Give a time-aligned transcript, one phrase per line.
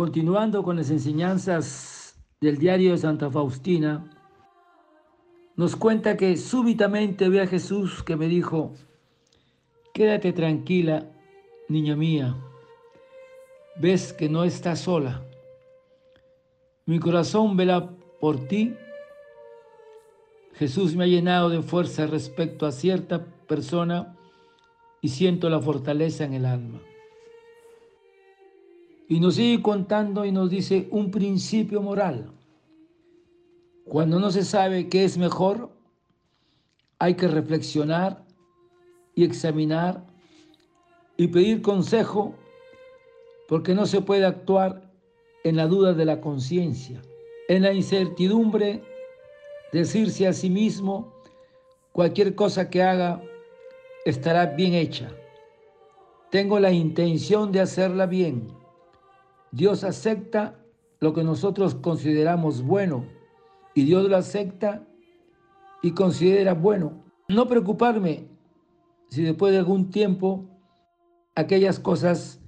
[0.00, 4.10] Continuando con las enseñanzas del diario de Santa Faustina,
[5.56, 8.72] nos cuenta que súbitamente ve a Jesús que me dijo,
[9.92, 11.10] quédate tranquila,
[11.68, 12.34] niña mía,
[13.76, 15.22] ves que no estás sola.
[16.86, 17.90] Mi corazón vela
[18.22, 18.74] por ti.
[20.54, 24.16] Jesús me ha llenado de fuerza respecto a cierta persona
[25.02, 26.80] y siento la fortaleza en el alma.
[29.10, 32.30] Y nos sigue contando y nos dice un principio moral.
[33.84, 35.68] Cuando no se sabe qué es mejor,
[37.00, 38.24] hay que reflexionar
[39.16, 40.06] y examinar
[41.16, 42.36] y pedir consejo
[43.48, 44.92] porque no se puede actuar
[45.42, 47.02] en la duda de la conciencia,
[47.48, 48.84] en la incertidumbre,
[49.72, 51.12] decirse a sí mismo,
[51.90, 53.20] cualquier cosa que haga
[54.04, 55.10] estará bien hecha.
[56.30, 58.59] Tengo la intención de hacerla bien
[59.52, 60.58] Dios acepta
[61.00, 63.04] lo que nosotros consideramos bueno
[63.74, 64.86] y Dios lo acepta
[65.82, 67.04] y considera bueno.
[67.28, 68.28] No preocuparme
[69.08, 70.44] si después de algún tiempo
[71.34, 72.40] aquellas cosas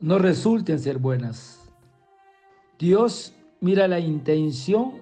[0.00, 1.60] no resulten ser buenas.
[2.78, 5.00] Dios mira la intención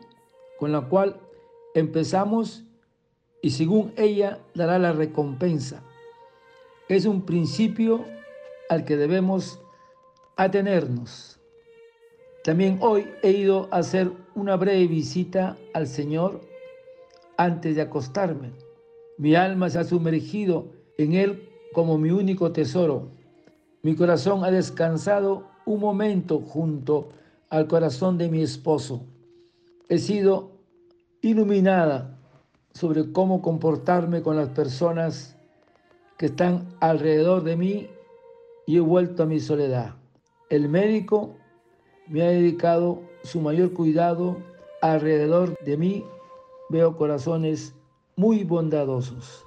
[0.59, 1.21] con la cual
[1.75, 2.65] empezamos
[3.43, 5.83] y según ella dará la recompensa.
[6.89, 8.05] Es un principio
[8.69, 9.61] al que debemos
[10.37, 11.36] atenernos.
[12.47, 16.43] También hoy he ido a hacer una breve visita al Señor
[17.37, 18.53] antes de acostarme.
[19.19, 23.09] Mi alma se ha sumergido en Él como mi único tesoro.
[23.83, 27.09] Mi corazón ha descansado un momento junto
[27.51, 29.03] al corazón de mi esposo.
[29.89, 30.53] He sido
[31.23, 32.17] iluminada
[32.75, 35.37] sobre cómo comportarme con las personas
[36.17, 37.89] que están alrededor de mí
[38.69, 39.97] y he vuelto a mi soledad.
[40.49, 41.35] El médico
[42.09, 44.37] me ha dedicado su mayor cuidado
[44.81, 46.05] alrededor de mí.
[46.69, 47.75] Veo corazones
[48.17, 49.45] muy bondadosos.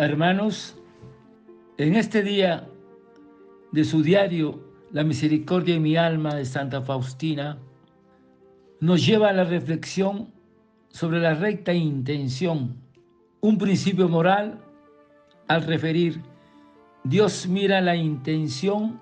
[0.00, 0.76] Hermanos,
[1.76, 2.68] en este día
[3.72, 7.58] de su diario la misericordia de mi alma de Santa Faustina,
[8.80, 10.32] nos lleva a la reflexión
[10.90, 12.76] sobre la recta intención,
[13.40, 14.60] un principio moral
[15.48, 16.20] al referir,
[17.04, 19.00] Dios mira la intención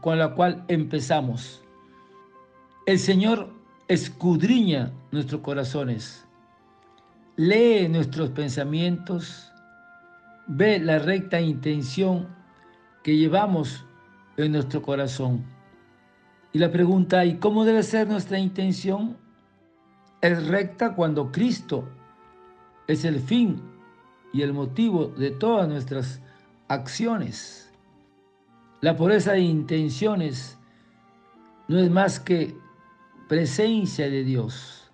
[0.00, 1.62] con la cual empezamos.
[2.86, 3.50] El Señor
[3.86, 6.26] escudriña nuestros corazones,
[7.36, 9.52] lee nuestros pensamientos,
[10.46, 12.28] ve la recta intención
[13.02, 13.84] que llevamos
[14.44, 15.44] en nuestro corazón.
[16.52, 19.16] Y la pregunta, ¿y cómo debe ser nuestra intención?
[20.20, 21.88] Es recta cuando Cristo
[22.86, 23.60] es el fin
[24.32, 26.20] y el motivo de todas nuestras
[26.68, 27.70] acciones.
[28.80, 30.56] La pureza de intenciones
[31.66, 32.56] no es más que
[33.28, 34.90] presencia de Dios.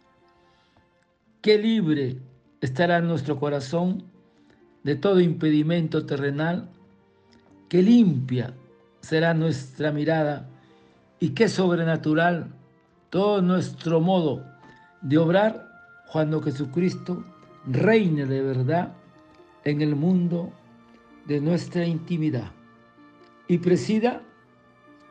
[1.41, 2.19] Qué libre
[2.61, 4.05] estará nuestro corazón
[4.83, 6.71] de todo impedimento terrenal,
[7.69, 8.55] que limpia
[9.05, 10.49] será nuestra mirada
[11.21, 12.55] y qué sobrenatural
[13.11, 14.43] todo nuestro modo
[15.03, 15.69] de obrar
[16.11, 17.23] cuando Jesucristo
[17.67, 18.95] reine de verdad
[19.65, 20.53] en el mundo
[21.27, 22.51] de nuestra intimidad
[23.47, 24.23] y presida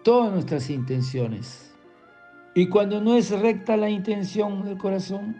[0.04, 1.72] todas nuestras intenciones.
[2.56, 5.38] Y cuando no es recta la intención del corazón,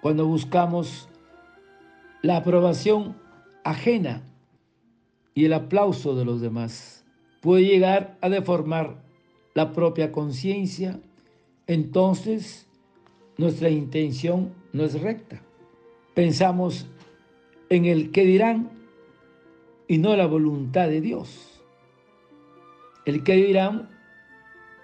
[0.00, 1.10] cuando buscamos
[2.22, 3.16] la aprobación
[3.64, 4.22] ajena
[5.34, 7.05] y el aplauso de los demás,
[7.46, 9.04] puede llegar a deformar
[9.54, 10.98] la propia conciencia,
[11.68, 12.66] entonces
[13.38, 15.40] nuestra intención no es recta.
[16.12, 16.88] Pensamos
[17.68, 18.68] en el que dirán
[19.86, 21.62] y no la voluntad de Dios.
[23.04, 23.90] El que dirán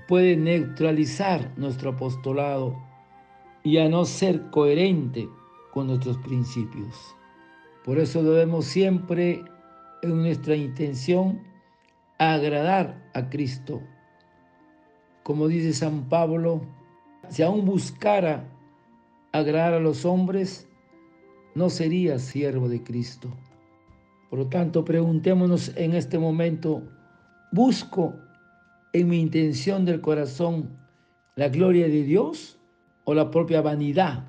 [0.06, 2.80] puede neutralizar nuestro apostolado
[3.64, 5.28] y a no ser coherente
[5.72, 7.16] con nuestros principios.
[7.84, 9.42] Por eso debemos siempre
[10.02, 11.50] en nuestra intención
[12.30, 13.82] agradar a Cristo.
[15.22, 16.62] Como dice San Pablo,
[17.28, 18.48] si aún buscara
[19.32, 20.69] agradar a los hombres,
[21.54, 23.28] no sería siervo de Cristo.
[24.30, 26.82] Por lo tanto, preguntémonos en este momento,
[27.52, 28.14] ¿busco
[28.92, 30.78] en mi intención del corazón
[31.36, 32.58] la gloria de Dios
[33.04, 34.26] o la propia vanidad,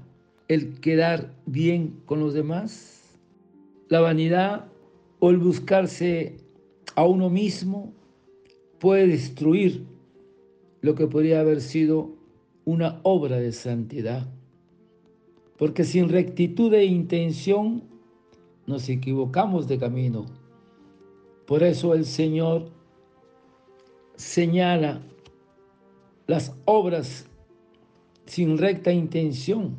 [0.47, 3.19] el quedar bien con los demás?
[3.87, 4.65] La vanidad
[5.19, 6.37] o el buscarse
[6.95, 7.93] a uno mismo
[8.79, 9.85] puede destruir
[10.81, 12.11] lo que podría haber sido
[12.65, 14.27] una obra de santidad.
[15.57, 17.83] Porque sin rectitud de intención
[18.65, 20.25] nos equivocamos de camino.
[21.45, 22.69] Por eso el Señor
[24.15, 25.01] señala
[26.27, 27.27] las obras
[28.25, 29.77] sin recta intención.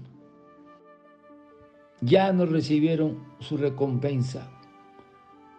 [2.00, 4.50] Ya no recibieron su recompensa.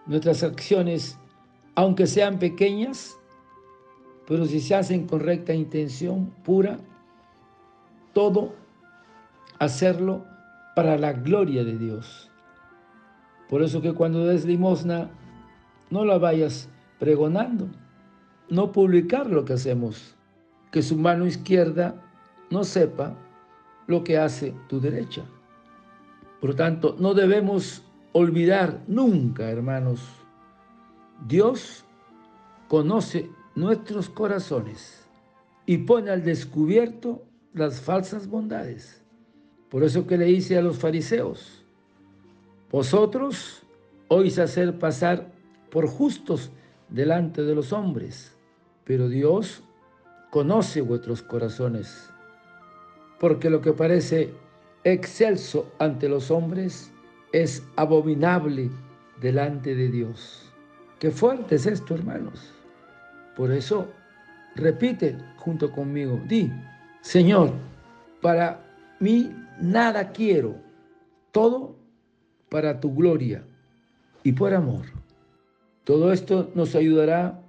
[0.05, 1.17] Nuestras acciones,
[1.75, 3.17] aunque sean pequeñas,
[4.27, 6.79] pero si se hacen con recta intención, pura,
[8.13, 8.53] todo
[9.59, 10.25] hacerlo
[10.75, 12.31] para la gloria de Dios.
[13.49, 15.09] Por eso que cuando des limosna,
[15.91, 16.69] no la vayas
[16.99, 17.67] pregonando,
[18.49, 20.15] no publicar lo que hacemos,
[20.71, 21.95] que su mano izquierda
[22.49, 23.15] no sepa
[23.87, 25.23] lo que hace tu derecha.
[26.41, 27.83] Por tanto, no debemos
[28.13, 30.24] olvidar nunca, hermanos,
[31.27, 31.85] Dios
[32.67, 35.07] conoce nuestros corazones
[35.65, 37.23] y pone al descubierto
[37.53, 39.01] las falsas bondades.
[39.69, 41.63] Por eso que le dice a los fariseos,
[42.71, 43.63] vosotros
[44.09, 45.31] oís hacer pasar
[45.71, 46.51] por justos
[46.89, 48.35] delante de los hombres,
[48.83, 49.63] pero Dios
[50.29, 52.09] conoce vuestros corazones,
[53.19, 54.33] porque lo que parece
[54.83, 56.91] excelso ante los hombres
[57.31, 58.69] es abominable
[59.19, 60.44] delante de Dios.
[60.99, 62.53] Qué fuerte es esto, hermanos.
[63.35, 63.87] Por eso,
[64.55, 66.51] repite junto conmigo, di,
[67.01, 67.51] Señor,
[68.21, 68.65] para
[68.99, 70.55] mí nada quiero,
[71.31, 71.75] todo
[72.49, 73.43] para tu gloria
[74.23, 74.85] y por amor.
[75.83, 77.41] Todo esto nos ayudará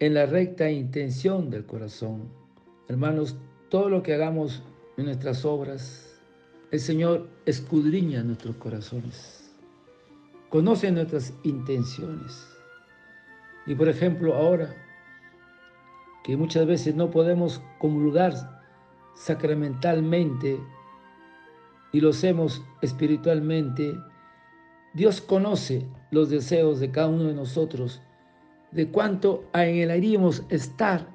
[0.00, 2.30] en la recta intención del corazón.
[2.88, 3.36] Hermanos,
[3.68, 4.62] todo lo que hagamos
[4.96, 6.18] en nuestras obras,
[6.70, 9.52] el Señor escudriña nuestros corazones,
[10.48, 12.55] conoce nuestras intenciones.
[13.66, 14.74] Y por ejemplo, ahora
[16.24, 18.32] que muchas veces no podemos comulgar
[19.14, 20.58] sacramentalmente
[21.92, 23.96] y lo hacemos espiritualmente,
[24.94, 28.02] Dios conoce los deseos de cada uno de nosotros,
[28.72, 31.06] de cuánto anhelaríamos estar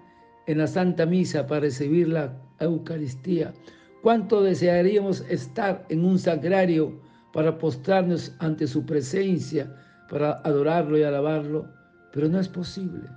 [0.47, 3.53] en la Santa Misa para recibir la Eucaristía,
[4.01, 6.99] cuánto desearíamos estar en un sagrario
[7.33, 9.73] para postrarnos ante su presencia,
[10.09, 11.80] para adorarlo y alabarlo,
[12.11, 13.09] pero no es posible.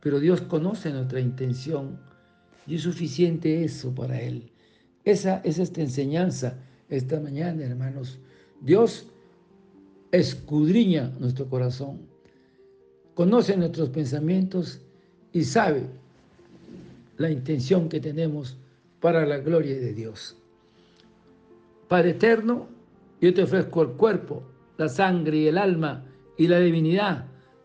[0.00, 1.98] Pero Dios conoce nuestra intención
[2.66, 4.50] y es suficiente eso para Él.
[5.04, 6.56] Esa es esta enseñanza
[6.88, 8.18] esta mañana, hermanos.
[8.60, 9.06] Dios
[10.12, 12.00] escudriña nuestro corazón,
[13.14, 14.80] conoce nuestros pensamientos
[15.32, 15.84] y sabe
[17.16, 18.56] la intención que tenemos
[19.00, 20.36] para la gloria de Dios.
[21.88, 22.66] Padre eterno,
[23.20, 24.42] yo te ofrezco el cuerpo,
[24.78, 26.04] la sangre y el alma
[26.36, 27.26] y la divinidad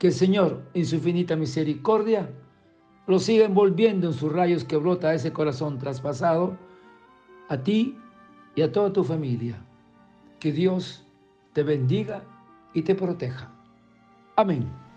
[0.00, 2.30] que el Señor, en su infinita misericordia,
[3.06, 6.56] lo siga envolviendo en sus rayos que brota ese corazón traspasado,
[7.50, 7.98] a ti
[8.54, 9.62] y a toda tu familia.
[10.38, 11.06] Que Dios
[11.52, 12.24] te bendiga
[12.72, 13.52] y te proteja.
[14.36, 14.89] Amén.